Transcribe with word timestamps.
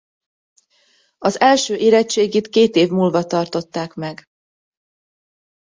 Az 1.17 1.39
első 1.39 1.75
érettségit 1.75 2.49
két 2.49 2.75
év 2.75 2.89
múlva 2.89 3.23
tartották 3.23 3.93
meg. 3.93 4.25